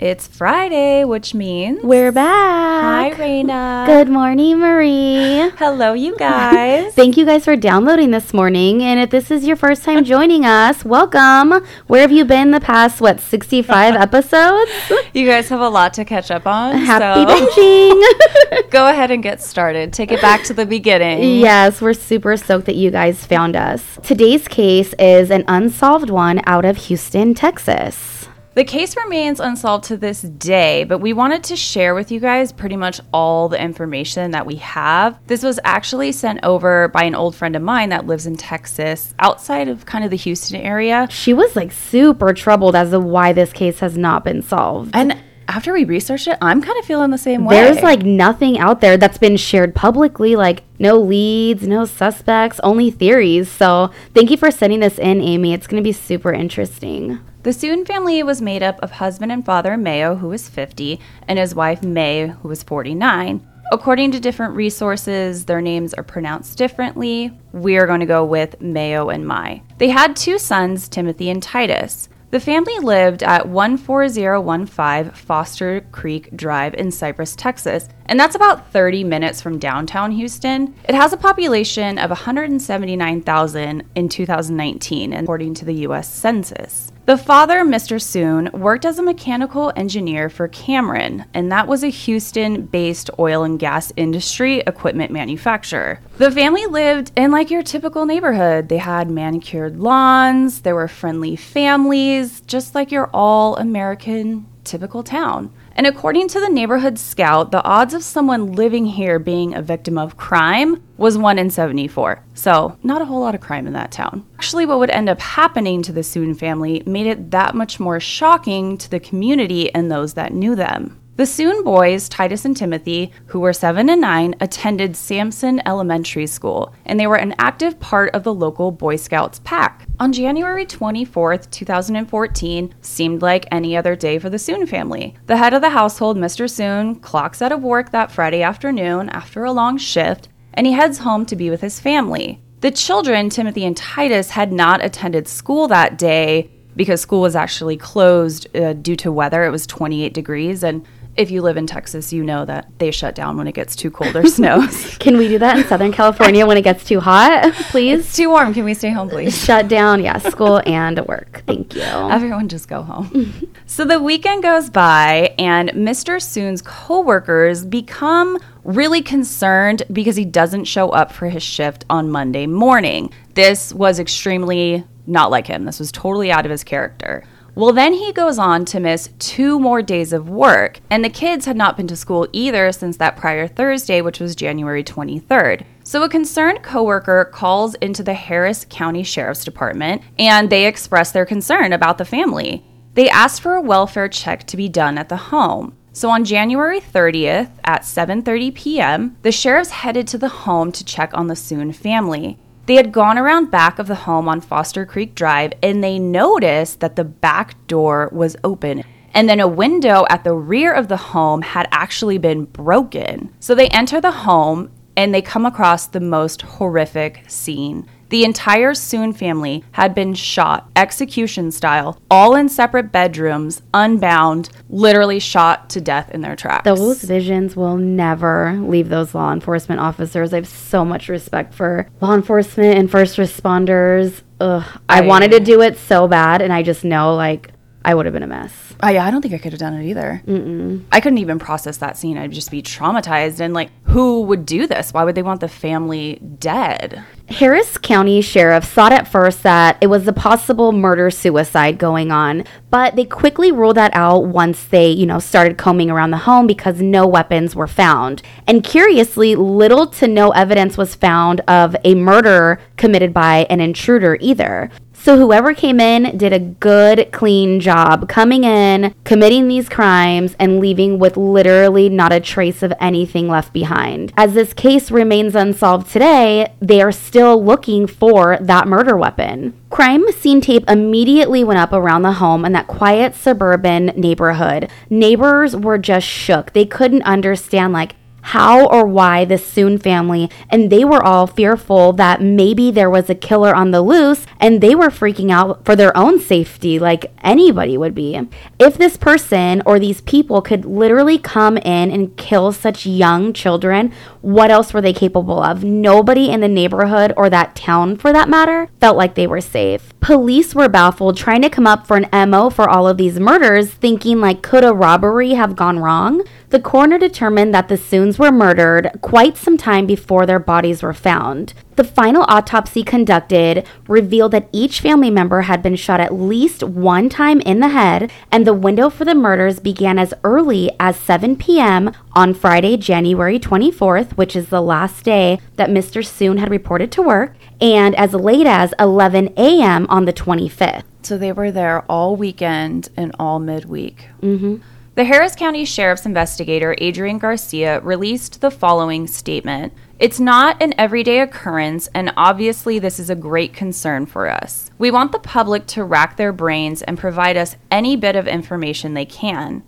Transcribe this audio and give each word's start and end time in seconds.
It's 0.00 0.26
Friday, 0.26 1.04
which 1.04 1.34
means 1.34 1.82
We're 1.82 2.10
back. 2.10 3.12
Hi, 3.12 3.18
Reyna. 3.22 3.84
Good 3.86 4.08
morning, 4.08 4.58
Marie. 4.58 5.50
Hello, 5.58 5.92
you 5.92 6.16
guys. 6.16 6.94
Thank 6.94 7.18
you 7.18 7.26
guys 7.26 7.44
for 7.44 7.54
downloading 7.54 8.10
this 8.10 8.32
morning. 8.32 8.82
And 8.82 8.98
if 8.98 9.10
this 9.10 9.30
is 9.30 9.44
your 9.44 9.56
first 9.56 9.84
time 9.84 10.02
joining 10.04 10.46
us, 10.46 10.86
welcome. 10.86 11.62
Where 11.86 12.00
have 12.00 12.12
you 12.12 12.24
been 12.24 12.50
the 12.50 12.60
past, 12.60 13.02
what, 13.02 13.20
65 13.20 13.94
episodes? 14.06 14.70
you 15.12 15.26
guys 15.26 15.50
have 15.50 15.60
a 15.60 15.68
lot 15.68 15.92
to 15.94 16.06
catch 16.06 16.30
up 16.30 16.46
on. 16.46 16.76
Happy 16.78 17.30
so 17.30 17.36
binging. 18.56 18.70
go 18.70 18.88
ahead 18.88 19.10
and 19.10 19.22
get 19.22 19.42
started. 19.42 19.92
Take 19.92 20.12
it 20.12 20.22
back 20.22 20.44
to 20.44 20.54
the 20.54 20.64
beginning. 20.64 21.40
yes, 21.40 21.82
we're 21.82 21.92
super 21.92 22.38
stoked 22.38 22.64
that 22.64 22.76
you 22.76 22.90
guys 22.90 23.26
found 23.26 23.54
us. 23.54 23.98
Today's 24.02 24.48
case 24.48 24.94
is 24.98 25.30
an 25.30 25.44
unsolved 25.46 26.08
one 26.08 26.40
out 26.46 26.64
of 26.64 26.78
Houston, 26.88 27.34
Texas. 27.34 28.09
The 28.52 28.64
case 28.64 28.96
remains 28.96 29.38
unsolved 29.38 29.84
to 29.84 29.96
this 29.96 30.22
day, 30.22 30.82
but 30.82 30.98
we 30.98 31.12
wanted 31.12 31.44
to 31.44 31.56
share 31.56 31.94
with 31.94 32.10
you 32.10 32.18
guys 32.18 32.50
pretty 32.50 32.74
much 32.74 33.00
all 33.12 33.48
the 33.48 33.62
information 33.62 34.32
that 34.32 34.44
we 34.44 34.56
have. 34.56 35.20
This 35.28 35.44
was 35.44 35.60
actually 35.62 36.10
sent 36.10 36.40
over 36.42 36.88
by 36.88 37.04
an 37.04 37.14
old 37.14 37.36
friend 37.36 37.54
of 37.54 37.62
mine 37.62 37.90
that 37.90 38.06
lives 38.06 38.26
in 38.26 38.36
Texas, 38.36 39.14
outside 39.20 39.68
of 39.68 39.86
kind 39.86 40.04
of 40.04 40.10
the 40.10 40.16
Houston 40.16 40.60
area. 40.60 41.06
She 41.10 41.32
was 41.32 41.54
like 41.54 41.70
super 41.70 42.32
troubled 42.32 42.74
as 42.74 42.90
to 42.90 42.98
why 42.98 43.32
this 43.32 43.52
case 43.52 43.78
has 43.78 43.96
not 43.96 44.24
been 44.24 44.42
solved. 44.42 44.90
And 44.94 45.16
after 45.50 45.72
we 45.72 45.84
researched 45.84 46.28
it, 46.28 46.38
I'm 46.40 46.62
kind 46.62 46.78
of 46.78 46.84
feeling 46.84 47.10
the 47.10 47.18
same 47.18 47.44
way. 47.44 47.56
There's 47.56 47.82
like 47.82 48.02
nothing 48.02 48.58
out 48.58 48.80
there 48.80 48.96
that's 48.96 49.18
been 49.18 49.36
shared 49.36 49.74
publicly, 49.74 50.36
like 50.36 50.62
no 50.78 50.96
leads, 50.96 51.66
no 51.66 51.84
suspects, 51.84 52.60
only 52.62 52.90
theories. 52.90 53.50
So 53.50 53.90
thank 54.14 54.30
you 54.30 54.36
for 54.36 54.50
sending 54.50 54.78
this 54.80 54.98
in, 54.98 55.20
Amy. 55.20 55.52
It's 55.52 55.66
going 55.66 55.82
to 55.82 55.86
be 55.86 55.92
super 55.92 56.32
interesting. 56.32 57.18
The 57.42 57.52
Sun 57.52 57.86
family 57.86 58.22
was 58.22 58.40
made 58.40 58.62
up 58.62 58.78
of 58.80 58.92
husband 58.92 59.32
and 59.32 59.44
father 59.44 59.76
Mayo, 59.76 60.14
who 60.16 60.28
was 60.28 60.48
50, 60.48 61.00
and 61.26 61.38
his 61.38 61.54
wife 61.54 61.82
May, 61.82 62.28
who 62.28 62.48
was 62.48 62.62
49. 62.62 63.44
According 63.72 64.10
to 64.12 64.20
different 64.20 64.54
resources, 64.54 65.46
their 65.46 65.60
names 65.60 65.94
are 65.94 66.02
pronounced 66.02 66.58
differently. 66.58 67.32
We 67.52 67.76
are 67.76 67.86
going 67.86 68.00
to 68.00 68.06
go 68.06 68.24
with 68.24 68.60
Mayo 68.60 69.08
and 69.08 69.26
Mai. 69.26 69.62
They 69.78 69.88
had 69.88 70.16
two 70.16 70.38
sons, 70.38 70.88
Timothy 70.88 71.30
and 71.30 71.42
Titus. 71.42 72.09
The 72.30 72.38
family 72.38 72.78
lived 72.78 73.24
at 73.24 73.48
14015 73.48 75.10
Foster 75.10 75.80
Creek 75.90 76.30
Drive 76.36 76.74
in 76.74 76.92
Cypress, 76.92 77.34
Texas, 77.34 77.88
and 78.06 78.20
that's 78.20 78.36
about 78.36 78.70
30 78.70 79.02
minutes 79.02 79.42
from 79.42 79.58
downtown 79.58 80.12
Houston. 80.12 80.72
It 80.88 80.94
has 80.94 81.12
a 81.12 81.16
population 81.16 81.98
of 81.98 82.10
179,000 82.10 83.82
in 83.96 84.08
2019, 84.08 85.12
according 85.12 85.54
to 85.54 85.64
the 85.64 85.74
US 85.86 86.08
Census. 86.08 86.92
The 87.10 87.18
father, 87.18 87.64
Mr. 87.64 88.00
Sun, 88.00 88.50
worked 88.52 88.84
as 88.84 89.00
a 89.00 89.02
mechanical 89.02 89.72
engineer 89.74 90.30
for 90.30 90.46
Cameron, 90.46 91.24
and 91.34 91.50
that 91.50 91.66
was 91.66 91.82
a 91.82 91.88
Houston 91.88 92.66
based 92.66 93.10
oil 93.18 93.42
and 93.42 93.58
gas 93.58 93.92
industry 93.96 94.60
equipment 94.60 95.10
manufacturer. 95.10 95.98
The 96.18 96.30
family 96.30 96.66
lived 96.66 97.10
in 97.16 97.32
like 97.32 97.50
your 97.50 97.64
typical 97.64 98.06
neighborhood. 98.06 98.68
They 98.68 98.78
had 98.78 99.10
manicured 99.10 99.80
lawns, 99.80 100.60
there 100.60 100.76
were 100.76 100.86
friendly 100.86 101.34
families, 101.34 102.42
just 102.42 102.76
like 102.76 102.92
your 102.92 103.10
all 103.12 103.56
American 103.56 104.46
typical 104.62 105.02
town. 105.02 105.52
And 105.72 105.86
according 105.86 106.28
to 106.28 106.40
the 106.40 106.48
neighborhood 106.48 106.98
scout, 106.98 107.52
the 107.52 107.64
odds 107.64 107.94
of 107.94 108.04
someone 108.04 108.52
living 108.52 108.86
here 108.86 109.18
being 109.18 109.54
a 109.54 109.62
victim 109.62 109.96
of 109.96 110.16
crime 110.16 110.82
was 110.96 111.16
1 111.16 111.38
in 111.38 111.50
74. 111.50 112.22
So, 112.34 112.76
not 112.82 113.00
a 113.00 113.06
whole 113.06 113.20
lot 113.20 113.34
of 113.34 113.40
crime 113.40 113.66
in 113.66 113.72
that 113.72 113.92
town. 113.92 114.26
Actually, 114.34 114.66
what 114.66 114.78
would 114.78 114.90
end 114.90 115.08
up 115.08 115.20
happening 115.20 115.82
to 115.82 115.92
the 115.92 116.02
Sun 116.02 116.34
family 116.34 116.82
made 116.84 117.06
it 117.06 117.30
that 117.30 117.54
much 117.54 117.80
more 117.80 118.00
shocking 118.00 118.76
to 118.78 118.90
the 118.90 119.00
community 119.00 119.72
and 119.74 119.90
those 119.90 120.14
that 120.14 120.34
knew 120.34 120.54
them. 120.54 120.99
The 121.20 121.26
Sun 121.26 121.64
boys, 121.64 122.08
Titus 122.08 122.46
and 122.46 122.56
Timothy, 122.56 123.12
who 123.26 123.40
were 123.40 123.52
7 123.52 123.90
and 123.90 124.00
9, 124.00 124.36
attended 124.40 124.96
Sampson 124.96 125.60
Elementary 125.66 126.26
School, 126.26 126.72
and 126.86 126.98
they 126.98 127.06
were 127.06 127.18
an 127.18 127.34
active 127.38 127.78
part 127.78 128.14
of 128.14 128.24
the 128.24 128.32
local 128.32 128.70
Boy 128.70 128.96
Scouts 128.96 129.38
pack. 129.44 129.86
On 129.98 130.14
January 130.14 130.64
24th, 130.64 131.50
2014, 131.50 132.74
seemed 132.80 133.20
like 133.20 133.44
any 133.52 133.76
other 133.76 133.94
day 133.94 134.18
for 134.18 134.30
the 134.30 134.38
Sun 134.38 134.64
family. 134.64 135.14
The 135.26 135.36
head 135.36 135.52
of 135.52 135.60
the 135.60 135.68
household, 135.68 136.16
Mr. 136.16 136.48
Sun, 136.48 137.00
clocks 137.00 137.42
out 137.42 137.52
of 137.52 137.62
work 137.62 137.90
that 137.90 138.10
Friday 138.10 138.40
afternoon 138.40 139.10
after 139.10 139.44
a 139.44 139.52
long 139.52 139.76
shift, 139.76 140.30
and 140.54 140.66
he 140.66 140.72
heads 140.72 141.00
home 141.00 141.26
to 141.26 141.36
be 141.36 141.50
with 141.50 141.60
his 141.60 141.78
family. 141.78 142.40
The 142.62 142.70
children, 142.70 143.28
Timothy 143.28 143.66
and 143.66 143.76
Titus, 143.76 144.30
had 144.30 144.54
not 144.54 144.82
attended 144.82 145.28
school 145.28 145.68
that 145.68 145.98
day 145.98 146.50
because 146.76 147.02
school 147.02 147.20
was 147.20 147.36
actually 147.36 147.76
closed 147.76 148.56
uh, 148.56 148.72
due 148.72 148.96
to 148.96 149.12
weather. 149.12 149.44
It 149.44 149.50
was 149.50 149.66
28 149.66 150.14
degrees, 150.14 150.62
and 150.62 150.86
if 151.20 151.30
you 151.30 151.42
live 151.42 151.58
in 151.58 151.66
Texas, 151.66 152.12
you 152.12 152.24
know 152.24 152.46
that 152.46 152.70
they 152.78 152.90
shut 152.90 153.14
down 153.14 153.36
when 153.36 153.46
it 153.46 153.52
gets 153.52 153.76
too 153.76 153.90
cold 153.90 154.16
or 154.16 154.26
snows. 154.26 154.96
Can 154.98 155.18
we 155.18 155.28
do 155.28 155.38
that 155.38 155.58
in 155.58 155.64
Southern 155.64 155.92
California 155.92 156.46
when 156.46 156.56
it 156.56 156.62
gets 156.62 156.82
too 156.82 156.98
hot, 156.98 157.52
please? 157.70 158.00
it's 158.00 158.16
too 158.16 158.30
warm. 158.30 158.54
Can 158.54 158.64
we 158.64 158.72
stay 158.72 158.90
home, 158.90 159.10
please? 159.10 159.36
Shut 159.44 159.68
down, 159.68 160.02
yeah, 160.02 160.16
school 160.18 160.62
and 160.64 160.98
work. 161.06 161.42
Thank 161.46 161.74
you. 161.74 161.82
Everyone 161.82 162.48
just 162.48 162.68
go 162.68 162.82
home. 162.82 163.52
so 163.66 163.84
the 163.84 164.00
weekend 164.00 164.42
goes 164.42 164.70
by, 164.70 165.34
and 165.38 165.68
Mr. 165.70 166.20
Sun's 166.22 166.62
coworkers 166.62 167.66
become 167.66 168.38
really 168.64 169.02
concerned 169.02 169.82
because 169.92 170.16
he 170.16 170.24
doesn't 170.24 170.64
show 170.64 170.88
up 170.88 171.12
for 171.12 171.28
his 171.28 171.42
shift 171.42 171.84
on 171.90 172.10
Monday 172.10 172.46
morning. 172.46 173.12
This 173.34 173.74
was 173.74 173.98
extremely 173.98 174.84
not 175.06 175.30
like 175.30 175.46
him. 175.46 175.64
This 175.64 175.78
was 175.78 175.92
totally 175.92 176.32
out 176.32 176.46
of 176.46 176.50
his 176.50 176.64
character. 176.64 177.24
Well, 177.60 177.74
then 177.74 177.92
he 177.92 178.10
goes 178.14 178.38
on 178.38 178.64
to 178.64 178.80
miss 178.80 179.10
two 179.18 179.58
more 179.58 179.82
days 179.82 180.14
of 180.14 180.30
work, 180.30 180.80
and 180.88 181.04
the 181.04 181.10
kids 181.10 181.44
had 181.44 181.58
not 181.58 181.76
been 181.76 181.86
to 181.88 181.94
school 181.94 182.26
either 182.32 182.72
since 182.72 182.96
that 182.96 183.18
prior 183.18 183.46
Thursday, 183.46 184.00
which 184.00 184.18
was 184.18 184.34
January 184.34 184.82
23rd. 184.82 185.66
So 185.84 186.02
a 186.02 186.08
concerned 186.08 186.62
coworker 186.62 187.26
calls 187.26 187.74
into 187.74 188.02
the 188.02 188.14
Harris 188.14 188.64
County 188.70 189.02
Sheriff's 189.02 189.44
Department 189.44 190.00
and 190.18 190.48
they 190.48 190.66
express 190.66 191.12
their 191.12 191.26
concern 191.26 191.74
about 191.74 191.98
the 191.98 192.06
family. 192.06 192.64
They 192.94 193.10
asked 193.10 193.42
for 193.42 193.56
a 193.56 193.60
welfare 193.60 194.08
check 194.08 194.46
to 194.46 194.56
be 194.56 194.70
done 194.70 194.96
at 194.96 195.10
the 195.10 195.18
home. 195.28 195.76
So 195.92 196.08
on 196.08 196.24
January 196.24 196.80
30th 196.80 197.50
at 197.64 197.82
7:30 197.82 198.54
p.m., 198.54 199.18
the 199.20 199.32
sheriffs 199.32 199.68
headed 199.68 200.08
to 200.08 200.16
the 200.16 200.30
home 200.30 200.72
to 200.72 200.82
check 200.82 201.10
on 201.12 201.26
the 201.26 201.36
Sun 201.36 201.72
family. 201.72 202.38
They 202.70 202.76
had 202.76 202.92
gone 202.92 203.18
around 203.18 203.50
back 203.50 203.80
of 203.80 203.88
the 203.88 203.96
home 203.96 204.28
on 204.28 204.40
Foster 204.40 204.86
Creek 204.86 205.16
Drive 205.16 205.54
and 205.60 205.82
they 205.82 205.98
noticed 205.98 206.78
that 206.78 206.94
the 206.94 207.02
back 207.02 207.56
door 207.66 208.08
was 208.12 208.36
open. 208.44 208.84
And 209.12 209.28
then 209.28 209.40
a 209.40 209.48
window 209.48 210.06
at 210.08 210.22
the 210.22 210.34
rear 210.34 210.72
of 210.72 210.86
the 210.86 210.96
home 210.96 211.42
had 211.42 211.66
actually 211.72 212.16
been 212.18 212.44
broken. 212.44 213.34
So 213.40 213.56
they 213.56 213.66
enter 213.70 214.00
the 214.00 214.12
home 214.12 214.70
and 214.96 215.12
they 215.12 215.20
come 215.20 215.44
across 215.44 215.88
the 215.88 215.98
most 215.98 216.42
horrific 216.42 217.24
scene. 217.26 217.88
The 218.10 218.24
entire 218.24 218.74
Sun 218.74 219.12
family 219.12 219.62
had 219.72 219.94
been 219.94 220.14
shot, 220.14 220.68
execution 220.74 221.52
style, 221.52 222.00
all 222.10 222.34
in 222.34 222.48
separate 222.48 222.90
bedrooms, 222.90 223.62
unbound, 223.72 224.50
literally 224.68 225.20
shot 225.20 225.70
to 225.70 225.80
death 225.80 226.10
in 226.10 226.20
their 226.20 226.34
tracks. 226.34 226.64
Those 226.64 227.02
visions 227.04 227.54
will 227.54 227.76
never 227.76 228.54
leave 228.60 228.88
those 228.88 229.14
law 229.14 229.32
enforcement 229.32 229.80
officers. 229.80 230.32
I 230.32 230.36
have 230.36 230.48
so 230.48 230.84
much 230.84 231.08
respect 231.08 231.54
for 231.54 231.88
law 232.00 232.14
enforcement 232.14 232.76
and 232.78 232.90
first 232.90 233.16
responders. 233.16 234.22
Ugh, 234.40 234.64
I, 234.88 234.98
I- 234.98 235.06
wanted 235.06 235.30
to 235.30 235.40
do 235.40 235.60
it 235.62 235.78
so 235.78 236.08
bad, 236.08 236.42
and 236.42 236.52
I 236.52 236.62
just 236.64 236.84
know 236.84 237.14
like 237.14 237.52
I 237.84 237.94
would 237.94 238.04
have 238.04 238.12
been 238.12 238.22
a 238.22 238.26
mess. 238.26 238.52
Oh, 238.82 238.86
I, 238.86 238.98
I 238.98 239.10
don't 239.10 239.22
think 239.22 239.32
I 239.32 239.38
could 239.38 239.52
have 239.52 239.60
done 239.60 239.74
it 239.74 239.86
either. 239.86 240.22
Mm-mm. 240.26 240.84
I 240.92 241.00
couldn't 241.00 241.18
even 241.18 241.38
process 241.38 241.78
that 241.78 241.96
scene. 241.96 242.18
I'd 242.18 242.32
just 242.32 242.50
be 242.50 242.62
traumatized. 242.62 243.40
And 243.40 243.54
like, 243.54 243.70
who 243.84 244.22
would 244.22 244.44
do 244.44 244.66
this? 244.66 244.92
Why 244.92 245.04
would 245.04 245.14
they 245.14 245.22
want 245.22 245.40
the 245.40 245.48
family 245.48 246.16
dead? 246.38 247.02
Harris 247.28 247.78
County 247.78 248.20
Sheriff 248.20 248.64
thought 248.64 248.92
at 248.92 249.08
first 249.08 249.44
that 249.44 249.78
it 249.80 249.86
was 249.86 250.06
a 250.06 250.12
possible 250.12 250.72
murder 250.72 251.10
suicide 251.10 251.78
going 251.78 252.10
on, 252.10 252.44
but 252.70 252.96
they 252.96 253.04
quickly 253.04 253.52
ruled 253.52 253.76
that 253.76 253.94
out 253.94 254.26
once 254.26 254.64
they, 254.64 254.90
you 254.90 255.06
know, 255.06 255.20
started 255.20 255.56
combing 255.56 255.90
around 255.90 256.10
the 256.10 256.18
home 256.18 256.46
because 256.46 256.82
no 256.82 257.06
weapons 257.06 257.54
were 257.54 257.68
found. 257.68 258.20
And 258.46 258.64
curiously, 258.64 259.36
little 259.36 259.86
to 259.86 260.08
no 260.08 260.30
evidence 260.30 260.76
was 260.76 260.94
found 260.94 261.40
of 261.42 261.76
a 261.84 261.94
murder 261.94 262.60
committed 262.76 263.14
by 263.14 263.46
an 263.48 263.60
intruder 263.60 264.18
either. 264.20 264.70
So 265.02 265.16
whoever 265.16 265.54
came 265.54 265.80
in 265.80 266.18
did 266.18 266.34
a 266.34 266.38
good, 266.38 267.10
clean 267.10 267.58
job 267.58 268.06
coming 268.06 268.44
in, 268.44 268.94
committing 269.04 269.48
these 269.48 269.66
crimes, 269.66 270.36
and 270.38 270.60
leaving 270.60 270.98
with 270.98 271.16
literally 271.16 271.88
not 271.88 272.12
a 272.12 272.20
trace 272.20 272.62
of 272.62 272.74
anything 272.78 273.26
left 273.26 273.54
behind. 273.54 274.12
As 274.14 274.34
this 274.34 274.52
case 274.52 274.90
remains 274.90 275.34
unsolved 275.34 275.90
today, 275.90 276.52
they 276.60 276.82
are 276.82 276.92
still 276.92 277.42
looking 277.42 277.86
for 277.86 278.36
that 278.42 278.68
murder 278.68 278.94
weapon. 278.94 279.58
Crime 279.70 280.04
scene 280.12 280.42
tape 280.42 280.68
immediately 280.68 281.44
went 281.44 281.60
up 281.60 281.72
around 281.72 282.02
the 282.02 282.12
home 282.12 282.44
in 282.44 282.52
that 282.52 282.66
quiet 282.66 283.14
suburban 283.14 283.86
neighborhood. 283.96 284.68
Neighbors 284.90 285.56
were 285.56 285.78
just 285.78 286.06
shook. 286.06 286.52
They 286.52 286.66
couldn't 286.66 287.02
understand, 287.04 287.72
like, 287.72 287.94
how 288.22 288.66
or 288.66 288.86
why 288.86 289.24
the 289.24 289.38
Sun 289.38 289.78
family, 289.78 290.30
and 290.48 290.70
they 290.70 290.84
were 290.84 291.02
all 291.02 291.26
fearful 291.26 291.92
that 291.94 292.20
maybe 292.20 292.70
there 292.70 292.90
was 292.90 293.10
a 293.10 293.14
killer 293.14 293.54
on 293.54 293.70
the 293.70 293.82
loose 293.82 294.26
and 294.38 294.60
they 294.60 294.74
were 294.74 294.88
freaking 294.88 295.30
out 295.30 295.64
for 295.64 295.74
their 295.76 295.96
own 295.96 296.18
safety, 296.18 296.78
like 296.78 297.12
anybody 297.22 297.76
would 297.76 297.94
be. 297.94 298.20
If 298.58 298.76
this 298.78 298.96
person 298.96 299.62
or 299.66 299.78
these 299.78 300.00
people 300.02 300.42
could 300.42 300.64
literally 300.64 301.18
come 301.18 301.56
in 301.58 301.90
and 301.90 302.16
kill 302.16 302.52
such 302.52 302.86
young 302.86 303.32
children, 303.32 303.92
what 304.20 304.50
else 304.50 304.72
were 304.72 304.80
they 304.80 304.92
capable 304.92 305.42
of? 305.42 305.64
Nobody 305.64 306.30
in 306.30 306.40
the 306.40 306.48
neighborhood 306.48 307.12
or 307.16 307.30
that 307.30 307.56
town, 307.56 307.96
for 307.96 308.12
that 308.12 308.28
matter, 308.28 308.68
felt 308.80 308.96
like 308.96 309.14
they 309.14 309.26
were 309.26 309.40
safe. 309.40 309.92
Police 310.00 310.54
were 310.54 310.68
baffled 310.68 311.16
trying 311.16 311.42
to 311.42 311.50
come 311.50 311.66
up 311.66 311.86
for 311.86 311.96
an 311.96 312.30
MO 312.30 312.50
for 312.50 312.68
all 312.68 312.88
of 312.88 312.96
these 312.96 313.20
murders, 313.20 313.70
thinking 313.70 314.20
like, 314.20 314.42
could 314.42 314.64
a 314.64 314.74
robbery 314.74 315.34
have 315.34 315.56
gone 315.56 315.78
wrong? 315.78 316.22
The 316.50 316.58
coroner 316.58 316.98
determined 316.98 317.54
that 317.54 317.68
the 317.68 317.76
Suns 317.76 318.18
were 318.18 318.32
murdered 318.32 318.90
quite 319.02 319.36
some 319.36 319.56
time 319.56 319.86
before 319.86 320.26
their 320.26 320.40
bodies 320.40 320.82
were 320.82 320.92
found. 320.92 321.54
The 321.76 321.84
final 321.84 322.24
autopsy 322.26 322.82
conducted 322.82 323.64
revealed 323.86 324.32
that 324.32 324.48
each 324.50 324.80
family 324.80 325.10
member 325.10 325.42
had 325.42 325.62
been 325.62 325.76
shot 325.76 326.00
at 326.00 326.12
least 326.12 326.64
one 326.64 327.08
time 327.08 327.40
in 327.42 327.60
the 327.60 327.68
head, 327.68 328.10
and 328.32 328.44
the 328.44 328.52
window 328.52 328.90
for 328.90 329.04
the 329.04 329.14
murders 329.14 329.60
began 329.60 329.96
as 329.96 330.12
early 330.24 330.72
as 330.80 330.96
7 330.96 331.36
p.m. 331.36 331.92
on 332.14 332.34
Friday, 332.34 332.76
January 332.76 333.38
24th, 333.38 334.16
which 334.16 334.34
is 334.34 334.48
the 334.48 334.60
last 334.60 335.04
day 335.04 335.38
that 335.54 335.70
Mr. 335.70 336.04
Sun 336.04 336.38
had 336.38 336.50
reported 336.50 336.90
to 336.90 337.02
work, 337.02 337.36
and 337.60 337.94
as 337.94 338.12
late 338.12 338.48
as 338.48 338.74
11 338.80 339.34
a.m. 339.36 339.86
on 339.88 340.04
the 340.04 340.12
25th. 340.12 340.82
So 341.02 341.16
they 341.16 341.30
were 341.30 341.52
there 341.52 341.82
all 341.82 342.16
weekend 342.16 342.88
and 342.96 343.14
all 343.20 343.38
midweek. 343.38 344.08
Mm-hmm. 344.20 344.56
The 344.96 345.04
Harris 345.04 345.36
County 345.36 345.64
Sheriff's 345.64 346.04
investigator, 346.04 346.74
Adrian 346.78 347.18
Garcia, 347.18 347.78
released 347.80 348.40
the 348.40 348.50
following 348.50 349.06
statement 349.06 349.72
It's 350.00 350.18
not 350.18 350.60
an 350.60 350.74
everyday 350.76 351.20
occurrence, 351.20 351.88
and 351.94 352.12
obviously, 352.16 352.80
this 352.80 352.98
is 352.98 353.08
a 353.08 353.14
great 353.14 353.52
concern 353.52 354.04
for 354.04 354.28
us. 354.28 354.72
We 354.78 354.90
want 354.90 355.12
the 355.12 355.20
public 355.20 355.68
to 355.68 355.84
rack 355.84 356.16
their 356.16 356.32
brains 356.32 356.82
and 356.82 356.98
provide 356.98 357.36
us 357.36 357.54
any 357.70 357.94
bit 357.94 358.16
of 358.16 358.26
information 358.26 358.94
they 358.94 359.04
can. 359.04 359.62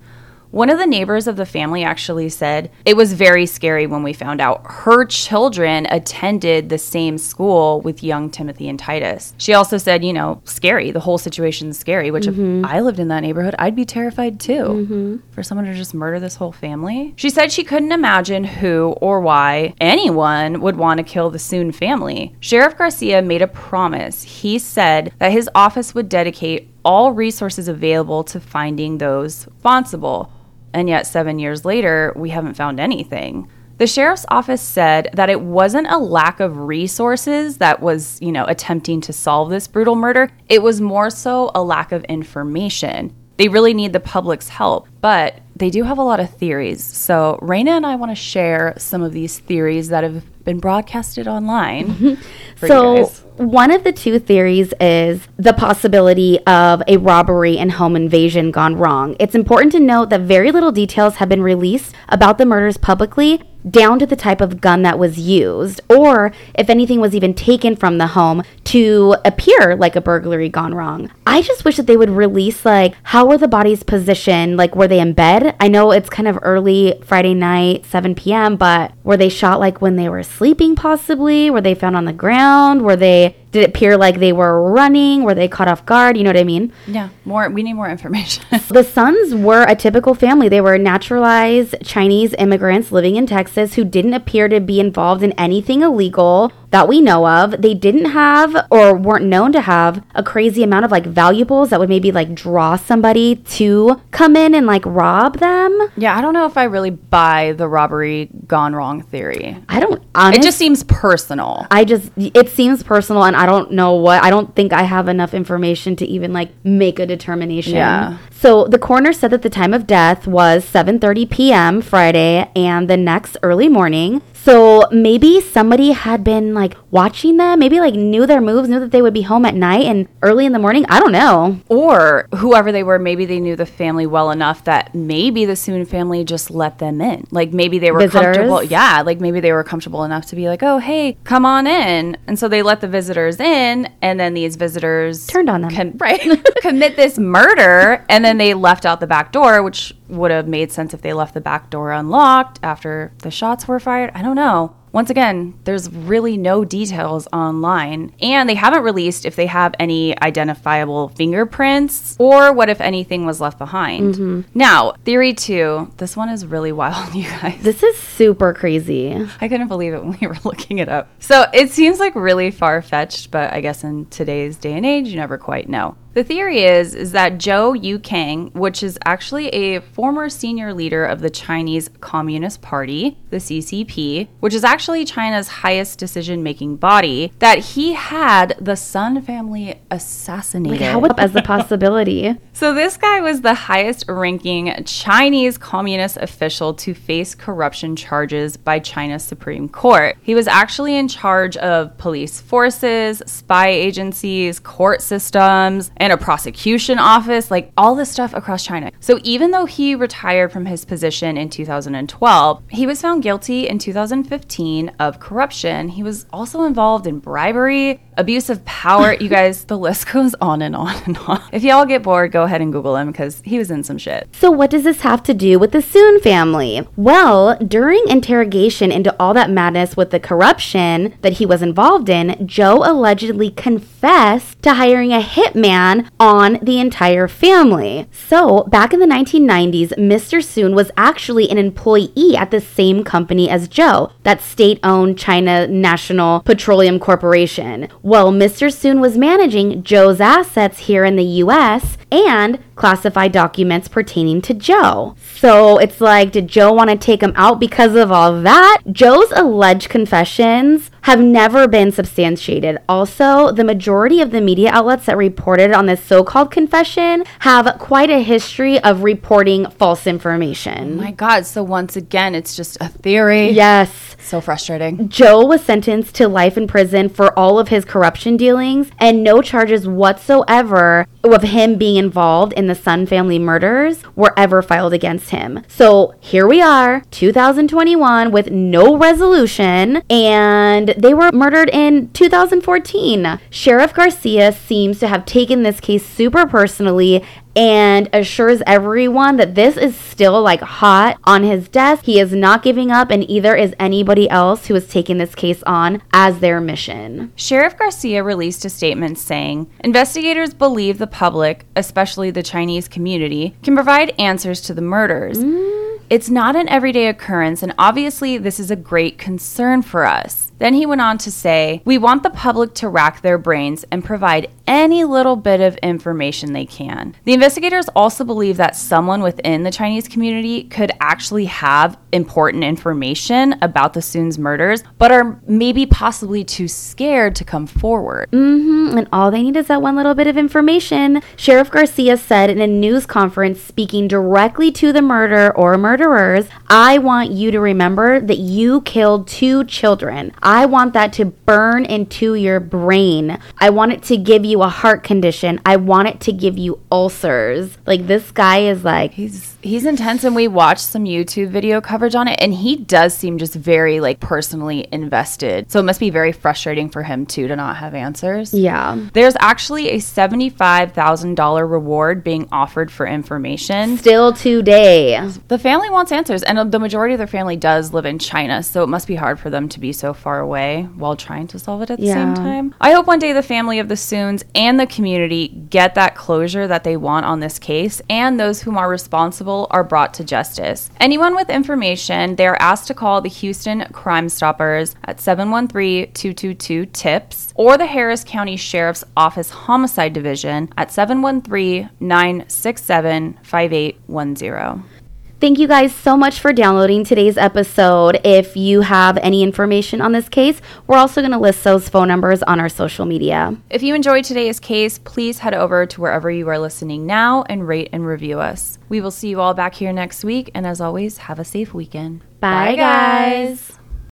One 0.52 0.68
of 0.68 0.78
the 0.78 0.86
neighbors 0.86 1.26
of 1.26 1.36
the 1.36 1.46
family 1.46 1.82
actually 1.82 2.28
said 2.28 2.70
it 2.84 2.94
was 2.94 3.14
very 3.14 3.46
scary 3.46 3.86
when 3.86 4.02
we 4.02 4.12
found 4.12 4.38
out 4.38 4.60
her 4.66 5.06
children 5.06 5.86
attended 5.88 6.68
the 6.68 6.76
same 6.76 7.16
school 7.16 7.80
with 7.80 8.04
young 8.04 8.28
Timothy 8.28 8.68
and 8.68 8.78
Titus. 8.78 9.32
She 9.38 9.54
also 9.54 9.78
said, 9.78 10.04
you 10.04 10.12
know, 10.12 10.42
scary. 10.44 10.90
The 10.90 11.00
whole 11.00 11.16
situation's 11.16 11.78
scary, 11.78 12.10
which 12.10 12.26
Mm-hmm. 12.26 12.66
if 12.66 12.70
I 12.70 12.80
lived 12.80 12.98
in 12.98 13.08
that 13.08 13.20
neighborhood, 13.20 13.54
I'd 13.58 13.74
be 13.74 13.86
terrified 13.86 14.38
too. 14.40 15.22
For 15.30 15.42
someone 15.42 15.64
to 15.64 15.72
just 15.74 15.94
murder 15.94 16.20
this 16.20 16.36
whole 16.36 16.52
family. 16.52 17.14
She 17.16 17.30
said 17.30 17.50
she 17.50 17.64
couldn't 17.64 17.90
imagine 17.92 18.44
who 18.44 18.94
or 19.00 19.22
why 19.22 19.72
anyone 19.80 20.60
would 20.60 20.76
want 20.76 20.98
to 20.98 21.02
kill 21.04 21.30
the 21.30 21.38
Sun 21.38 21.72
family. 21.72 22.36
Sheriff 22.40 22.76
Garcia 22.76 23.22
made 23.22 23.40
a 23.40 23.48
promise. 23.48 24.22
He 24.22 24.58
said 24.58 25.14
that 25.18 25.32
his 25.32 25.48
office 25.54 25.94
would 25.94 26.10
dedicate 26.10 26.68
all 26.84 27.12
resources 27.12 27.68
available 27.68 28.22
to 28.24 28.38
finding 28.38 28.98
those 28.98 29.46
responsible. 29.46 30.30
And 30.74 30.88
yet, 30.88 31.06
seven 31.06 31.38
years 31.38 31.64
later, 31.64 32.12
we 32.16 32.30
haven't 32.30 32.54
found 32.54 32.80
anything. 32.80 33.48
The 33.78 33.86
sheriff's 33.86 34.26
office 34.28 34.62
said 34.62 35.08
that 35.14 35.30
it 35.30 35.40
wasn't 35.40 35.88
a 35.88 35.98
lack 35.98 36.40
of 36.40 36.56
resources 36.56 37.58
that 37.58 37.80
was, 37.80 38.18
you 38.22 38.30
know, 38.30 38.44
attempting 38.46 39.00
to 39.02 39.12
solve 39.12 39.50
this 39.50 39.66
brutal 39.66 39.96
murder. 39.96 40.30
It 40.48 40.62
was 40.62 40.80
more 40.80 41.10
so 41.10 41.50
a 41.54 41.62
lack 41.62 41.90
of 41.90 42.04
information. 42.04 43.14
They 43.38 43.48
really 43.48 43.74
need 43.74 43.92
the 43.92 44.00
public's 44.00 44.48
help, 44.48 44.86
but 45.00 45.40
they 45.62 45.70
do 45.70 45.84
have 45.84 45.98
a 45.98 46.02
lot 46.02 46.20
of 46.20 46.30
theories. 46.30 46.82
So, 46.82 47.38
Reyna 47.40 47.72
and 47.72 47.86
I 47.86 47.96
want 47.96 48.10
to 48.10 48.16
share 48.16 48.74
some 48.78 49.02
of 49.02 49.12
these 49.12 49.38
theories 49.38 49.88
that 49.88 50.02
have 50.04 50.24
been 50.44 50.58
broadcasted 50.58 51.28
online. 51.28 51.88
Mm-hmm. 51.94 52.22
for 52.56 52.66
you 52.66 52.68
So, 52.68 53.06
one 53.36 53.70
of 53.70 53.84
the 53.84 53.92
two 53.92 54.18
theories 54.18 54.74
is 54.80 55.26
the 55.36 55.52
possibility 55.52 56.38
of 56.46 56.82
a 56.86 56.96
robbery 56.98 57.58
and 57.58 57.72
home 57.72 57.96
invasion 57.96 58.50
gone 58.50 58.76
wrong. 58.76 59.16
It's 59.18 59.34
important 59.34 59.72
to 59.72 59.80
note 59.80 60.10
that 60.10 60.20
very 60.20 60.52
little 60.52 60.72
details 60.72 61.16
have 61.16 61.28
been 61.28 61.42
released 61.42 61.94
about 62.08 62.38
the 62.38 62.44
murders 62.44 62.76
publicly, 62.76 63.42
down 63.68 63.98
to 63.98 64.06
the 64.06 64.16
type 64.16 64.40
of 64.40 64.60
gun 64.60 64.82
that 64.82 64.98
was 64.98 65.18
used, 65.18 65.80
or 65.88 66.32
if 66.54 66.68
anything 66.68 67.00
was 67.00 67.14
even 67.14 67.32
taken 67.32 67.76
from 67.76 67.98
the 67.98 68.08
home 68.08 68.42
to 68.64 69.16
appear 69.24 69.76
like 69.76 69.94
a 69.96 70.00
burglary 70.00 70.48
gone 70.48 70.74
wrong. 70.74 71.10
I 71.26 71.42
just 71.42 71.64
wish 71.64 71.76
that 71.76 71.86
they 71.86 71.96
would 71.96 72.10
release, 72.10 72.64
like, 72.64 72.94
how 73.04 73.26
were 73.26 73.38
the 73.38 73.48
bodies 73.48 73.82
positioned? 73.82 74.56
Like, 74.56 74.74
were 74.74 74.88
they 74.88 75.00
in 75.00 75.12
bed? 75.12 75.51
I 75.60 75.68
know 75.68 75.92
it's 75.92 76.10
kind 76.10 76.28
of 76.28 76.38
early 76.42 77.00
Friday 77.04 77.34
night, 77.34 77.86
7 77.86 78.14
p.m., 78.14 78.56
but 78.56 78.92
were 79.04 79.16
they 79.16 79.28
shot 79.28 79.60
like 79.60 79.80
when 79.80 79.96
they 79.96 80.08
were 80.08 80.22
sleeping, 80.22 80.74
possibly? 80.76 81.50
Were 81.50 81.60
they 81.60 81.74
found 81.74 81.96
on 81.96 82.04
the 82.04 82.12
ground? 82.12 82.82
Were 82.82 82.96
they, 82.96 83.36
did 83.50 83.64
it 83.64 83.68
appear 83.70 83.96
like 83.96 84.18
they 84.18 84.32
were 84.32 84.70
running? 84.70 85.22
Were 85.22 85.34
they 85.34 85.48
caught 85.48 85.68
off 85.68 85.84
guard? 85.86 86.16
You 86.16 86.24
know 86.24 86.30
what 86.30 86.36
I 86.38 86.44
mean? 86.44 86.72
yeah, 86.86 87.08
more 87.24 87.48
we 87.50 87.62
need 87.62 87.74
more 87.74 87.88
information. 87.90 88.44
The 88.68 88.84
Sons 88.84 89.34
were 89.34 89.64
a 89.64 89.76
typical 89.76 90.14
family. 90.14 90.48
They 90.48 90.60
were 90.60 90.78
naturalized 90.78 91.74
Chinese 91.82 92.34
immigrants 92.38 92.90
living 92.90 93.16
in 93.16 93.26
Texas 93.26 93.74
who 93.74 93.84
didn't 93.84 94.14
appear 94.14 94.48
to 94.48 94.60
be 94.60 94.80
involved 94.80 95.22
in 95.22 95.32
anything 95.32 95.82
illegal 95.82 96.52
that 96.72 96.88
we 96.88 97.00
know 97.00 97.26
of. 97.28 97.62
They 97.62 97.74
didn't 97.74 98.06
have 98.06 98.66
or 98.70 98.96
weren't 98.96 99.26
known 99.26 99.52
to 99.52 99.60
have 99.60 100.04
a 100.14 100.22
crazy 100.22 100.62
amount 100.62 100.84
of 100.84 100.90
like 100.90 101.06
valuables 101.06 101.70
that 101.70 101.78
would 101.78 101.88
maybe 101.88 102.10
like 102.10 102.34
draw 102.34 102.76
somebody 102.76 103.36
to 103.36 104.00
come 104.10 104.34
in 104.36 104.54
and 104.54 104.66
like 104.66 104.84
rob 104.84 105.38
them. 105.38 105.78
yeah, 105.96 106.16
I 106.16 106.20
don't 106.20 106.32
know 106.32 106.46
if 106.46 106.56
I 106.56 106.64
really 106.64 106.90
buy 106.90 107.52
the 107.56 107.68
robbery 107.68 108.30
gone 108.46 108.74
wrong 108.74 109.02
theory. 109.02 109.56
I 109.68 109.80
don't 109.80 110.02
honestly 110.14 110.40
It 110.40 110.42
just 110.42 110.58
seems 110.58 110.82
personal. 110.84 111.66
I 111.70 111.84
just 111.84 112.10
it 112.16 112.48
seems 112.48 112.82
personal 112.82 113.24
and 113.24 113.36
I 113.36 113.46
don't 113.46 113.72
know 113.72 113.94
what 113.94 114.22
I 114.22 114.30
don't 114.30 114.54
think 114.56 114.72
I 114.72 114.82
have 114.82 115.08
enough 115.08 115.34
information 115.34 115.94
to 115.96 116.06
even 116.06 116.32
like 116.32 116.50
make 116.64 116.98
a 116.98 117.06
determination. 117.06 117.74
Yeah. 117.74 118.18
So 118.30 118.64
the 118.64 118.78
coroner 118.78 119.12
said 119.12 119.30
that 119.30 119.42
the 119.42 119.50
time 119.50 119.72
of 119.72 119.86
death 119.86 120.26
was 120.26 120.64
7:30 120.64 121.30
p.m. 121.30 121.80
Friday 121.82 122.50
and 122.56 122.88
the 122.88 122.96
next 122.96 123.36
early 123.42 123.68
morning. 123.68 124.22
So 124.44 124.88
maybe 124.90 125.40
somebody 125.40 125.92
had 125.92 126.24
been 126.24 126.52
like 126.52 126.76
watching 126.90 127.36
them, 127.36 127.60
maybe 127.60 127.78
like 127.78 127.94
knew 127.94 128.26
their 128.26 128.40
moves, 128.40 128.68
knew 128.68 128.80
that 128.80 128.90
they 128.90 129.00
would 129.00 129.14
be 129.14 129.22
home 129.22 129.44
at 129.44 129.54
night 129.54 129.86
and 129.86 130.08
early 130.20 130.44
in 130.46 130.52
the 130.52 130.58
morning. 130.58 130.84
I 130.88 130.98
don't 130.98 131.12
know. 131.12 131.60
Or 131.68 132.28
whoever 132.34 132.72
they 132.72 132.82
were, 132.82 132.98
maybe 132.98 133.24
they 133.24 133.38
knew 133.38 133.54
the 133.54 133.66
family 133.66 134.04
well 134.04 134.32
enough 134.32 134.64
that 134.64 134.94
maybe 134.96 135.44
the 135.44 135.54
Sun 135.54 135.84
family 135.84 136.24
just 136.24 136.50
let 136.50 136.78
them 136.78 137.00
in. 137.00 137.24
Like 137.30 137.52
maybe 137.52 137.78
they 137.78 137.92
were 137.92 138.00
Visitors? 138.00 138.36
comfortable. 138.36 138.62
Yeah, 138.64 139.02
like 139.06 139.20
maybe 139.20 139.38
they 139.38 139.52
were 139.52 139.62
comfortable 139.62 140.02
enough 140.02 140.26
to 140.26 140.36
be 140.36 140.48
like, 140.48 140.64
oh, 140.64 140.78
hey, 140.78 141.16
come 141.22 141.46
on 141.46 141.68
in. 141.68 142.16
And 142.26 142.36
so 142.36 142.48
they 142.48 142.62
let 142.62 142.80
the 142.80 142.88
visitors 142.88 143.38
in, 143.38 143.88
and 144.02 144.18
then 144.18 144.34
these 144.34 144.56
visitors 144.56 145.26
Turned 145.28 145.50
on 145.50 145.60
them. 145.62 145.70
com- 145.70 145.92
right, 145.98 146.20
commit 146.62 146.96
this 146.96 147.16
murder, 147.16 148.04
and 148.08 148.24
then 148.24 148.38
they 148.38 148.54
left 148.54 148.84
out 148.86 148.98
the 148.98 149.06
back 149.06 149.30
door, 149.30 149.62
which 149.62 149.94
would 150.12 150.30
have 150.30 150.46
made 150.46 150.70
sense 150.70 150.94
if 150.94 151.02
they 151.02 151.12
left 151.12 151.34
the 151.34 151.40
back 151.40 151.70
door 151.70 151.90
unlocked 151.90 152.60
after 152.62 153.12
the 153.18 153.30
shots 153.30 153.66
were 153.66 153.80
fired. 153.80 154.10
I 154.14 154.22
don't 154.22 154.36
know. 154.36 154.76
Once 154.92 155.08
again, 155.08 155.58
there's 155.64 155.90
really 155.90 156.36
no 156.36 156.66
details 156.66 157.26
online, 157.32 158.14
and 158.20 158.46
they 158.46 158.54
haven't 158.54 158.82
released 158.82 159.24
if 159.24 159.36
they 159.36 159.46
have 159.46 159.74
any 159.80 160.14
identifiable 160.20 161.08
fingerprints 161.08 162.14
or 162.18 162.52
what 162.52 162.68
if 162.68 162.78
anything 162.78 163.24
was 163.24 163.40
left 163.40 163.56
behind. 163.56 164.14
Mm-hmm. 164.14 164.40
Now, 164.52 164.92
theory 165.06 165.32
two, 165.32 165.90
this 165.96 166.14
one 166.14 166.28
is 166.28 166.44
really 166.44 166.72
wild, 166.82 167.14
you 167.14 167.24
guys. 167.24 167.58
This 167.62 167.82
is 167.82 167.96
super 167.96 168.52
crazy. 168.52 169.16
I 169.40 169.48
couldn't 169.48 169.68
believe 169.68 169.94
it 169.94 170.04
when 170.04 170.18
we 170.20 170.26
were 170.26 170.36
looking 170.44 170.78
it 170.78 170.90
up. 170.90 171.08
So 171.20 171.46
it 171.54 171.70
seems 171.70 171.98
like 171.98 172.14
really 172.14 172.50
far 172.50 172.82
fetched, 172.82 173.30
but 173.30 173.50
I 173.50 173.62
guess 173.62 173.84
in 173.84 174.04
today's 174.06 174.56
day 174.58 174.74
and 174.74 174.84
age, 174.84 175.08
you 175.08 175.16
never 175.16 175.38
quite 175.38 175.70
know. 175.70 175.96
The 176.14 176.24
theory 176.24 176.62
is 176.62 176.94
is 176.94 177.12
that 177.12 177.38
Zhou 177.38 177.74
Yongkang, 177.80 178.52
which 178.52 178.82
is 178.82 178.98
actually 179.06 179.48
a 179.48 179.80
former 179.80 180.28
senior 180.28 180.74
leader 180.74 181.06
of 181.06 181.20
the 181.20 181.30
Chinese 181.30 181.88
Communist 182.00 182.60
Party, 182.60 183.16
the 183.30 183.38
CCP, 183.38 184.28
which 184.40 184.52
is 184.52 184.62
actually 184.62 185.06
China's 185.06 185.48
highest 185.48 185.98
decision-making 185.98 186.76
body, 186.76 187.32
that 187.38 187.58
he 187.58 187.94
had 187.94 188.56
the 188.60 188.76
Sun 188.76 189.22
family 189.22 189.80
assassinated. 189.90 190.82
Like 190.82 190.90
how 190.90 190.98
would 190.98 191.18
as 191.18 191.32
the 191.32 191.42
possibility? 191.42 192.36
So, 192.54 192.74
this 192.74 192.96
guy 192.98 193.20
was 193.20 193.40
the 193.40 193.54
highest 193.54 194.04
ranking 194.08 194.84
Chinese 194.84 195.56
communist 195.56 196.18
official 196.18 196.74
to 196.74 196.94
face 196.94 197.34
corruption 197.34 197.96
charges 197.96 198.56
by 198.56 198.78
China's 198.78 199.24
Supreme 199.24 199.68
Court. 199.68 200.16
He 200.22 200.34
was 200.34 200.46
actually 200.46 200.96
in 200.96 201.08
charge 201.08 201.56
of 201.56 201.96
police 201.96 202.40
forces, 202.40 203.22
spy 203.26 203.68
agencies, 203.68 204.60
court 204.60 205.00
systems, 205.00 205.90
and 206.02 206.12
a 206.12 206.16
prosecution 206.16 206.98
office, 206.98 207.48
like 207.48 207.70
all 207.76 207.94
this 207.94 208.10
stuff 208.10 208.34
across 208.34 208.64
China. 208.64 208.90
So, 208.98 209.20
even 209.22 209.52
though 209.52 209.66
he 209.66 209.94
retired 209.94 210.50
from 210.50 210.66
his 210.66 210.84
position 210.84 211.36
in 211.36 211.48
2012, 211.48 212.62
he 212.70 212.88
was 212.88 213.00
found 213.00 213.22
guilty 213.22 213.68
in 213.68 213.78
2015 213.78 214.88
of 214.98 215.20
corruption. 215.20 215.88
He 215.90 216.02
was 216.02 216.26
also 216.32 216.64
involved 216.64 217.06
in 217.06 217.20
bribery 217.20 218.02
abuse 218.16 218.50
of 218.50 218.64
power. 218.64 219.14
you 219.14 219.28
guys, 219.28 219.64
the 219.64 219.78
list 219.78 220.10
goes 220.12 220.34
on 220.40 220.62
and 220.62 220.76
on 220.76 220.94
and 221.04 221.16
on. 221.18 221.42
If 221.52 221.62
y'all 221.62 221.86
get 221.86 222.02
bored, 222.02 222.32
go 222.32 222.42
ahead 222.44 222.60
and 222.60 222.72
Google 222.72 222.96
him 222.96 223.10
because 223.10 223.42
he 223.44 223.58
was 223.58 223.70
in 223.70 223.84
some 223.84 223.98
shit. 223.98 224.28
So, 224.32 224.50
what 224.50 224.70
does 224.70 224.84
this 224.84 225.00
have 225.00 225.22
to 225.24 225.34
do 225.34 225.58
with 225.58 225.72
the 225.72 225.82
Sun 225.82 226.20
family? 226.20 226.86
Well, 226.96 227.56
during 227.58 228.06
interrogation 228.08 228.92
into 228.92 229.14
all 229.18 229.34
that 229.34 229.50
madness 229.50 229.96
with 229.96 230.10
the 230.10 230.20
corruption 230.20 231.14
that 231.22 231.34
he 231.34 231.46
was 231.46 231.62
involved 231.62 232.08
in, 232.08 232.46
Joe 232.46 232.82
allegedly 232.84 233.50
confessed 233.50 234.62
to 234.62 234.74
hiring 234.74 235.12
a 235.12 235.20
hitman 235.20 236.08
on 236.18 236.58
the 236.62 236.78
entire 236.78 237.28
family. 237.28 238.06
So, 238.12 238.64
back 238.64 238.92
in 238.92 239.00
the 239.00 239.06
1990s, 239.06 239.90
Mr. 239.98 240.42
Sun 240.42 240.74
was 240.74 240.90
actually 240.96 241.50
an 241.50 241.58
employee 241.58 242.36
at 242.36 242.50
the 242.50 242.60
same 242.60 243.04
company 243.04 243.48
as 243.48 243.68
Joe, 243.68 244.12
that 244.22 244.40
state 244.40 244.78
owned 244.82 245.18
China 245.18 245.66
National 245.66 246.40
Petroleum 246.40 246.98
Corporation. 246.98 247.88
Well, 248.04 248.32
Mr. 248.32 248.72
Sun 248.72 249.00
was 249.00 249.16
managing 249.16 249.84
Joe's 249.84 250.20
assets 250.20 250.80
here 250.80 251.04
in 251.04 251.14
the 251.14 251.22
US 251.44 251.96
and 252.12 252.58
classified 252.76 253.32
documents 253.32 253.88
pertaining 253.88 254.42
to 254.42 254.54
Joe. 254.54 255.16
So 255.34 255.78
it's 255.78 256.00
like, 256.00 256.32
did 256.32 256.46
Joe 256.46 256.72
want 256.72 256.90
to 256.90 256.96
take 256.96 257.22
him 257.22 257.32
out 257.36 257.58
because 257.58 257.94
of 257.96 258.12
all 258.12 258.40
that? 258.42 258.82
Joe's 258.92 259.32
alleged 259.32 259.88
confessions 259.88 260.90
have 261.02 261.20
never 261.20 261.66
been 261.66 261.90
substantiated. 261.90 262.78
Also, 262.88 263.50
the 263.50 263.64
majority 263.64 264.20
of 264.20 264.30
the 264.30 264.40
media 264.40 264.70
outlets 264.70 265.06
that 265.06 265.16
reported 265.16 265.72
on 265.72 265.86
this 265.86 266.02
so 266.02 266.22
called 266.22 266.50
confession 266.50 267.24
have 267.40 267.78
quite 267.78 268.10
a 268.10 268.22
history 268.22 268.78
of 268.80 269.02
reporting 269.02 269.68
false 269.70 270.06
information. 270.06 271.00
Oh 271.00 271.02
my 271.02 271.10
God. 271.10 271.46
So 271.46 271.62
once 271.62 271.96
again, 271.96 272.34
it's 272.34 272.54
just 272.54 272.76
a 272.80 272.88
theory. 272.88 273.50
Yes. 273.50 274.16
So 274.20 274.40
frustrating. 274.40 275.08
Joe 275.08 275.44
was 275.44 275.64
sentenced 275.64 276.14
to 276.16 276.28
life 276.28 276.56
in 276.56 276.68
prison 276.68 277.08
for 277.08 277.36
all 277.36 277.58
of 277.58 277.68
his 277.68 277.84
corruption 277.84 278.36
dealings 278.36 278.90
and 278.98 279.24
no 279.24 279.42
charges 279.42 279.88
whatsoever 279.88 281.06
of 281.24 281.42
him 281.42 281.76
being 281.76 281.96
involved 281.96 282.52
in 282.54 282.66
the 282.66 282.74
Sun 282.74 283.06
family 283.06 283.38
murders 283.38 284.02
were 284.16 284.34
ever 284.36 284.62
filed 284.62 284.92
against 284.92 285.30
him. 285.30 285.62
So 285.68 286.14
here 286.20 286.46
we 286.46 286.60
are, 286.60 287.02
2021, 287.10 288.32
with 288.32 288.50
no 288.50 288.96
resolution, 288.96 290.02
and 290.10 290.88
they 290.98 291.14
were 291.14 291.30
murdered 291.32 291.70
in 291.70 292.10
2014. 292.12 293.38
Sheriff 293.50 293.94
Garcia 293.94 294.52
seems 294.52 294.98
to 294.98 295.08
have 295.08 295.24
taken 295.24 295.62
this 295.62 295.80
case 295.80 296.04
super 296.04 296.46
personally 296.46 297.24
and 297.54 298.08
assures 298.12 298.62
everyone 298.66 299.36
that 299.36 299.54
this 299.54 299.76
is 299.76 299.96
still 299.96 300.42
like 300.42 300.60
hot 300.60 301.18
on 301.24 301.42
his 301.42 301.68
desk. 301.68 302.04
He 302.04 302.18
is 302.18 302.32
not 302.32 302.62
giving 302.62 302.90
up, 302.90 303.10
and 303.10 303.28
either 303.28 303.54
is 303.54 303.74
anybody 303.78 304.28
else 304.30 304.66
who 304.66 304.74
is 304.74 304.88
taking 304.88 305.18
this 305.18 305.34
case 305.34 305.62
on 305.64 306.02
as 306.12 306.40
their 306.40 306.60
mission. 306.60 307.32
Sheriff 307.36 307.76
Garcia 307.76 308.22
released 308.22 308.64
a 308.64 308.70
statement 308.70 309.18
saying 309.18 309.70
investigators 309.80 310.54
believe 310.54 310.98
the 310.98 311.06
public, 311.06 311.64
especially 311.76 312.30
the 312.30 312.42
Chinese 312.42 312.88
community, 312.88 313.56
can 313.62 313.74
provide 313.74 314.14
answers 314.18 314.60
to 314.62 314.74
the 314.74 314.82
murders. 314.82 315.38
Mm. 315.38 316.00
It's 316.10 316.28
not 316.28 316.56
an 316.56 316.68
everyday 316.68 317.08
occurrence, 317.08 317.62
and 317.62 317.74
obviously, 317.78 318.36
this 318.36 318.60
is 318.60 318.70
a 318.70 318.76
great 318.76 319.16
concern 319.16 319.80
for 319.80 320.04
us. 320.04 320.41
Then 320.62 320.74
he 320.74 320.86
went 320.86 321.00
on 321.00 321.18
to 321.18 321.30
say, 321.32 321.82
We 321.84 321.98
want 321.98 322.22
the 322.22 322.30
public 322.30 322.72
to 322.74 322.88
rack 322.88 323.20
their 323.20 323.36
brains 323.36 323.84
and 323.90 324.04
provide 324.04 324.48
any 324.68 325.02
little 325.02 325.34
bit 325.34 325.60
of 325.60 325.74
information 325.78 326.52
they 326.52 326.66
can. 326.66 327.16
The 327.24 327.32
investigators 327.32 327.88
also 327.96 328.22
believe 328.22 328.58
that 328.58 328.76
someone 328.76 329.22
within 329.22 329.64
the 329.64 329.72
Chinese 329.72 330.06
community 330.06 330.62
could 330.62 330.92
actually 331.00 331.46
have 331.46 331.98
important 332.12 332.62
information 332.62 333.56
about 333.60 333.92
the 333.92 334.02
Sun's 334.02 334.38
murders, 334.38 334.84
but 334.98 335.10
are 335.10 335.40
maybe 335.48 335.84
possibly 335.84 336.44
too 336.44 336.68
scared 336.68 337.34
to 337.36 337.44
come 337.44 337.66
forward. 337.66 338.30
Mm-hmm. 338.30 338.98
And 338.98 339.08
all 339.12 339.32
they 339.32 339.42
need 339.42 339.56
is 339.56 339.66
that 339.66 339.82
one 339.82 339.96
little 339.96 340.14
bit 340.14 340.28
of 340.28 340.36
information. 340.36 341.22
Sheriff 341.36 341.72
Garcia 341.72 342.16
said 342.16 342.50
in 342.50 342.60
a 342.60 342.68
news 342.68 343.04
conference 343.04 343.60
speaking 343.60 344.06
directly 344.06 344.70
to 344.72 344.92
the 344.92 345.02
murderer 345.02 345.52
or 345.56 345.76
murderers, 345.76 346.46
I 346.68 346.98
want 346.98 347.32
you 347.32 347.50
to 347.50 347.58
remember 347.58 348.20
that 348.20 348.38
you 348.38 348.82
killed 348.82 349.26
two 349.26 349.64
children. 349.64 350.32
Want 350.66 350.92
that 350.94 351.12
to 351.14 351.24
burn 351.24 351.84
into 351.84 352.34
your 352.34 352.60
brain. 352.60 353.38
I 353.58 353.70
want 353.70 353.92
it 353.92 354.02
to 354.04 354.16
give 354.16 354.44
you 354.44 354.62
a 354.62 354.68
heart 354.68 355.04
condition. 355.04 355.60
I 355.64 355.76
want 355.76 356.08
it 356.08 356.20
to 356.22 356.32
give 356.32 356.58
you 356.58 356.80
ulcers. 356.90 357.78
Like 357.86 358.06
this 358.06 358.30
guy 358.30 358.58
is 358.60 358.84
like 358.84 359.12
he's 359.12 359.51
he's 359.62 359.86
intense 359.86 360.24
and 360.24 360.34
we 360.34 360.48
watched 360.48 360.82
some 360.82 361.04
YouTube 361.04 361.48
video 361.48 361.80
coverage 361.80 362.14
on 362.14 362.28
it 362.28 362.38
and 362.40 362.52
he 362.52 362.76
does 362.76 363.14
seem 363.14 363.38
just 363.38 363.54
very 363.54 364.00
like 364.00 364.20
personally 364.20 364.88
invested. 364.92 365.70
So 365.70 365.80
it 365.80 365.84
must 365.84 366.00
be 366.00 366.10
very 366.10 366.32
frustrating 366.32 366.88
for 366.88 367.02
him 367.02 367.26
too 367.26 367.48
to 367.48 367.56
not 367.56 367.76
have 367.76 367.94
answers. 367.94 368.52
Yeah. 368.52 369.08
There's 369.12 369.36
actually 369.38 369.90
a 369.90 369.98
$75,000 369.98 371.70
reward 371.70 372.24
being 372.24 372.48
offered 372.50 372.90
for 372.90 373.06
information. 373.06 373.96
Still 373.98 374.32
today. 374.32 375.20
The 375.48 375.58
family 375.58 375.90
wants 375.90 376.12
answers 376.12 376.42
and 376.42 376.72
the 376.72 376.78
majority 376.78 377.14
of 377.14 377.18
their 377.18 377.26
family 377.26 377.56
does 377.56 377.92
live 377.92 378.06
in 378.06 378.18
China, 378.18 378.62
so 378.62 378.82
it 378.82 378.88
must 378.88 379.06
be 379.06 379.14
hard 379.14 379.38
for 379.38 379.50
them 379.50 379.68
to 379.68 379.80
be 379.80 379.92
so 379.92 380.12
far 380.12 380.40
away 380.40 380.88
while 380.96 381.16
trying 381.16 381.46
to 381.48 381.58
solve 381.58 381.82
it 381.82 381.90
at 381.90 381.98
the 381.98 382.06
yeah. 382.06 382.14
same 382.14 382.34
time. 382.34 382.74
I 382.80 382.92
hope 382.92 383.06
one 383.06 383.18
day 383.18 383.32
the 383.32 383.42
family 383.42 383.78
of 383.78 383.88
the 383.88 383.96
Suns 383.96 384.44
and 384.54 384.78
the 384.78 384.86
community 384.86 385.48
get 385.48 385.94
that 385.94 386.14
closure 386.14 386.66
that 386.66 386.84
they 386.84 386.96
want 386.96 387.26
on 387.26 387.40
this 387.40 387.58
case, 387.58 388.02
and 388.10 388.38
those 388.38 388.62
whom 388.62 388.76
are 388.76 388.88
responsible 388.88 389.51
are 389.70 389.84
brought 389.84 390.14
to 390.14 390.24
justice. 390.24 390.90
Anyone 391.00 391.34
with 391.34 391.50
information, 391.50 392.36
they 392.36 392.46
are 392.46 392.60
asked 392.60 392.86
to 392.88 392.94
call 392.94 393.20
the 393.20 393.28
Houston 393.28 393.84
Crime 393.92 394.28
Stoppers 394.28 394.94
at 395.04 395.20
713 395.20 396.12
222 396.12 396.86
TIPS 396.86 397.52
or 397.56 397.76
the 397.76 397.86
Harris 397.86 398.24
County 398.24 398.56
Sheriff's 398.56 399.04
Office 399.16 399.50
Homicide 399.50 400.12
Division 400.12 400.68
at 400.76 400.90
713 400.90 401.90
967 402.00 403.38
5810. 403.42 405.01
Thank 405.42 405.58
you 405.58 405.66
guys 405.66 405.92
so 405.92 406.16
much 406.16 406.38
for 406.38 406.52
downloading 406.52 407.02
today's 407.02 407.36
episode. 407.36 408.20
If 408.22 408.56
you 408.56 408.82
have 408.82 409.16
any 409.16 409.42
information 409.42 410.00
on 410.00 410.12
this 410.12 410.28
case, 410.28 410.60
we're 410.86 410.96
also 410.96 411.20
going 411.20 411.32
to 411.32 411.38
list 411.38 411.64
those 411.64 411.88
phone 411.88 412.06
numbers 412.06 412.44
on 412.44 412.60
our 412.60 412.68
social 412.68 413.06
media. 413.06 413.56
If 413.68 413.82
you 413.82 413.96
enjoyed 413.96 414.22
today's 414.22 414.60
case, 414.60 415.00
please 415.00 415.40
head 415.40 415.52
over 415.52 415.84
to 415.84 416.00
wherever 416.00 416.30
you 416.30 416.48
are 416.48 416.60
listening 416.60 417.06
now 417.06 417.42
and 417.48 417.66
rate 417.66 417.88
and 417.92 418.06
review 418.06 418.38
us. 418.38 418.78
We 418.88 419.00
will 419.00 419.10
see 419.10 419.30
you 419.30 419.40
all 419.40 419.52
back 419.52 419.74
here 419.74 419.92
next 419.92 420.22
week. 420.22 420.48
And 420.54 420.64
as 420.64 420.80
always, 420.80 421.16
have 421.16 421.40
a 421.40 421.44
safe 421.44 421.74
weekend. 421.74 422.20
Bye, 422.38 422.66
Bye 422.66 422.76
guys. 422.76 423.72